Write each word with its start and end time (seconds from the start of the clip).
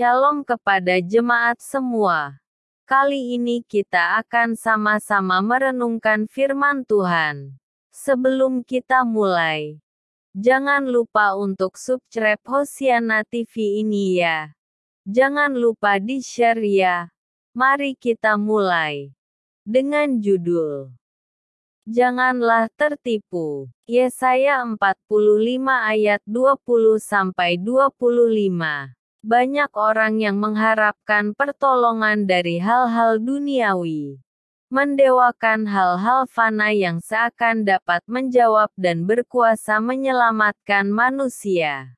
Shalom 0.00 0.48
kepada 0.48 0.96
jemaat 0.96 1.60
semua. 1.60 2.40
Kali 2.88 3.36
ini 3.36 3.60
kita 3.60 4.16
akan 4.24 4.56
sama-sama 4.56 5.44
merenungkan 5.44 6.24
firman 6.24 6.88
Tuhan. 6.88 7.60
Sebelum 7.92 8.64
kita 8.64 9.04
mulai, 9.04 9.76
jangan 10.32 10.88
lupa 10.88 11.36
untuk 11.36 11.76
subscribe 11.76 12.40
Hosiana 12.48 13.28
TV 13.28 13.84
ini 13.84 14.24
ya. 14.24 14.56
Jangan 15.04 15.52
lupa 15.52 16.00
di-share 16.00 16.64
ya. 16.64 17.12
Mari 17.52 17.92
kita 17.92 18.40
mulai. 18.40 19.12
Dengan 19.68 20.16
judul 20.16 20.96
Janganlah 21.84 22.72
tertipu. 22.72 23.68
Yesaya 23.84 24.64
45 24.64 24.80
ayat 25.68 26.24
20 26.24 26.96
sampai 26.96 27.60
25. 27.60 28.96
Banyak 29.20 29.68
orang 29.76 30.16
yang 30.16 30.40
mengharapkan 30.40 31.36
pertolongan 31.36 32.24
dari 32.24 32.56
hal-hal 32.56 33.20
duniawi. 33.20 34.16
Mendewakan 34.72 35.68
hal-hal 35.68 36.24
fana 36.24 36.72
yang 36.72 37.04
seakan 37.04 37.68
dapat 37.68 38.00
menjawab 38.08 38.72
dan 38.80 39.04
berkuasa 39.04 39.76
menyelamatkan 39.76 40.88
manusia. 40.88 41.92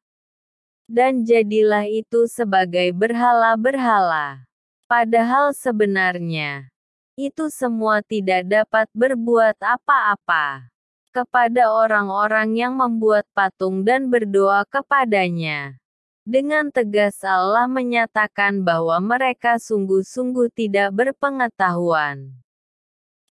Dan 0.91 1.23
jadilah 1.23 1.87
itu 1.87 2.27
sebagai 2.27 2.91
berhala-berhala. 2.91 4.43
Padahal 4.91 5.55
sebenarnya, 5.55 6.75
itu 7.15 7.55
semua 7.55 8.03
tidak 8.03 8.51
dapat 8.51 8.91
berbuat 8.99 9.63
apa-apa 9.63 10.75
kepada 11.15 11.71
orang-orang 11.71 12.59
yang 12.59 12.75
membuat 12.75 13.31
patung 13.31 13.87
dan 13.87 14.11
berdoa 14.11 14.67
kepadanya. 14.67 15.82
Dengan 16.23 16.71
tegas 16.71 17.19
Allah 17.27 17.67
menyatakan 17.67 18.63
bahwa 18.63 18.95
mereka 19.03 19.59
sungguh-sungguh 19.59 20.55
tidak 20.55 20.95
berpengetahuan. 20.95 22.39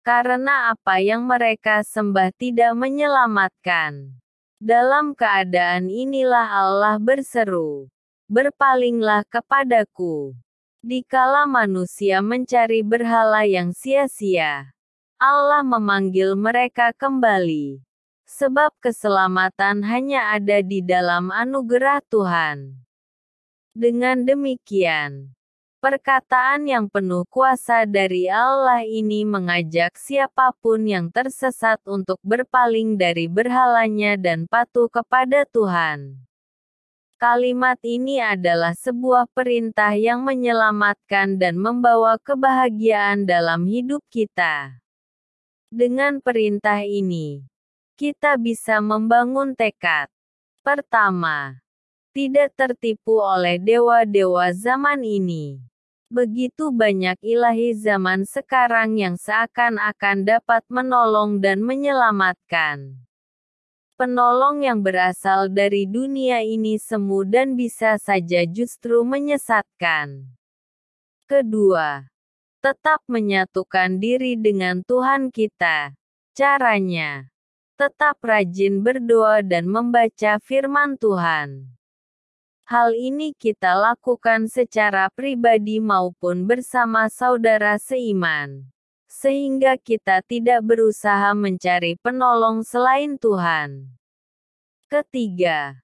Karena 0.04 0.76
apa 0.76 1.00
yang 1.00 1.24
mereka 1.24 1.80
sembah 1.80 2.36
tidak 2.36 2.76
menyelamatkan. 2.76 4.12
Dalam 4.60 5.16
keadaan 5.16 5.88
inilah 5.88 6.46
Allah 6.46 6.96
berseru, 7.00 7.88
"Berpalinglah 8.28 9.24
kepadaku." 9.24 10.36
Dikala 10.84 11.48
manusia 11.48 12.18
mencari 12.20 12.82
berhala 12.82 13.46
yang 13.46 13.70
sia-sia, 13.70 14.74
Allah 15.22 15.62
memanggil 15.62 16.34
mereka 16.34 16.90
kembali. 16.90 17.78
Sebab 18.26 18.74
keselamatan 18.78 19.82
hanya 19.86 20.34
ada 20.34 20.62
di 20.62 20.82
dalam 20.82 21.30
anugerah 21.34 22.02
Tuhan. 22.06 22.82
Dengan 23.72 24.22
demikian, 24.22 25.32
perkataan 25.82 26.68
yang 26.68 26.86
penuh 26.86 27.26
kuasa 27.26 27.88
dari 27.88 28.30
Allah 28.30 28.86
ini 28.86 29.26
mengajak 29.26 29.98
siapa 29.98 30.54
pun 30.62 30.86
yang 30.86 31.10
tersesat 31.10 31.82
untuk 31.88 32.22
berpaling 32.22 32.94
dari 32.94 33.26
berhalanya 33.26 34.14
dan 34.14 34.46
patuh 34.46 34.86
kepada 34.86 35.42
Tuhan. 35.50 36.22
Kalimat 37.22 37.78
ini 37.86 38.18
adalah 38.18 38.74
sebuah 38.74 39.30
perintah 39.30 39.94
yang 39.94 40.26
menyelamatkan 40.26 41.38
dan 41.38 41.54
membawa 41.54 42.18
kebahagiaan 42.18 43.26
dalam 43.26 43.62
hidup 43.66 44.02
kita. 44.10 44.82
Dengan 45.70 46.18
perintah 46.18 46.82
ini, 46.82 47.46
kita 47.96 48.36
bisa 48.36 48.78
membangun 48.78 49.56
tekad. 49.56 50.06
Pertama, 50.60 51.60
tidak 52.12 52.52
tertipu 52.54 53.18
oleh 53.18 53.56
dewa-dewa 53.56 54.52
zaman 54.52 55.00
ini. 55.02 55.58
Begitu 56.12 56.68
banyak 56.68 57.16
ilahi 57.24 57.72
zaman 57.72 58.28
sekarang 58.28 59.00
yang 59.00 59.16
seakan-akan 59.16 60.28
dapat 60.28 60.60
menolong 60.68 61.40
dan 61.40 61.64
menyelamatkan 61.64 63.02
penolong 64.02 64.66
yang 64.66 64.82
berasal 64.82 65.46
dari 65.46 65.86
dunia 65.86 66.42
ini 66.42 66.74
semu 66.74 67.22
dan 67.22 67.54
bisa 67.54 68.02
saja 68.02 68.42
justru 68.50 69.06
menyesatkan. 69.06 70.26
Kedua, 71.30 72.10
tetap 72.58 72.98
menyatukan 73.06 74.02
diri 74.02 74.34
dengan 74.34 74.82
Tuhan 74.82 75.30
kita. 75.32 75.94
Caranya, 76.34 77.31
tetap 77.82 78.14
rajin 78.22 78.78
berdoa 78.78 79.42
dan 79.42 79.66
membaca 79.66 80.38
firman 80.38 80.94
Tuhan. 80.94 81.66
Hal 82.62 82.94
ini 82.94 83.34
kita 83.34 83.74
lakukan 83.74 84.46
secara 84.46 85.10
pribadi 85.10 85.82
maupun 85.82 86.46
bersama 86.46 87.10
saudara 87.10 87.74
seiman 87.82 88.70
sehingga 89.10 89.74
kita 89.74 90.22
tidak 90.22 90.62
berusaha 90.62 91.34
mencari 91.34 91.98
penolong 91.98 92.62
selain 92.62 93.18
Tuhan. 93.18 93.90
Ketiga, 94.86 95.81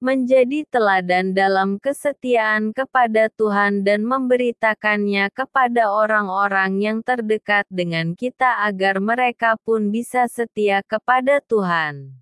menjadi 0.00 0.64
teladan 0.72 1.36
dalam 1.36 1.76
kesetiaan 1.76 2.72
kepada 2.72 3.28
Tuhan 3.36 3.84
dan 3.84 4.00
memberitakannya 4.08 5.28
kepada 5.28 5.92
orang-orang 5.92 6.80
yang 6.80 6.98
terdekat 7.04 7.68
dengan 7.68 8.16
kita 8.16 8.64
agar 8.64 8.96
mereka 8.96 9.60
pun 9.60 9.92
bisa 9.92 10.24
setia 10.24 10.80
kepada 10.80 11.44
Tuhan. 11.44 12.16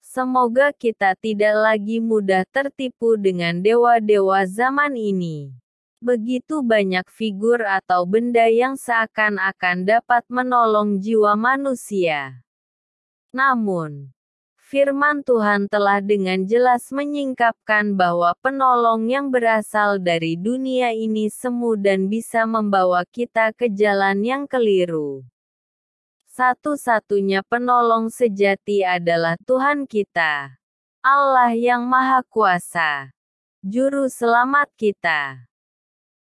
Semoga 0.00 0.72
kita 0.72 1.12
tidak 1.20 1.52
lagi 1.52 2.00
mudah 2.00 2.48
tertipu 2.48 3.20
dengan 3.20 3.60
dewa-dewa 3.60 4.48
zaman 4.48 4.96
ini. 4.96 5.52
Begitu 6.00 6.64
banyak 6.64 7.04
figur 7.12 7.60
atau 7.68 8.08
benda 8.08 8.48
yang 8.48 8.80
seakan-akan 8.80 9.84
dapat 9.84 10.24
menolong 10.32 10.96
jiwa 10.96 11.36
manusia. 11.36 12.40
Namun, 13.36 14.08
firman 14.68 15.24
Tuhan 15.24 15.64
telah 15.64 16.04
dengan 16.04 16.44
jelas 16.44 16.92
menyingkapkan 16.92 17.96
bahwa 17.96 18.36
penolong 18.44 19.08
yang 19.08 19.32
berasal 19.32 19.96
dari 19.96 20.36
dunia 20.36 20.92
ini 20.92 21.32
semu 21.32 21.72
dan 21.80 22.12
bisa 22.12 22.44
membawa 22.44 23.08
kita 23.08 23.56
ke 23.56 23.72
jalan 23.72 24.20
yang 24.20 24.44
keliru. 24.44 25.24
Satu-satunya 26.28 27.40
penolong 27.48 28.12
sejati 28.12 28.84
adalah 28.84 29.40
Tuhan 29.48 29.88
kita, 29.88 30.60
Allah 31.00 31.56
yang 31.56 31.88
Maha 31.88 32.20
Kuasa, 32.28 33.08
Juru 33.64 34.12
Selamat 34.12 34.68
kita. 34.76 35.47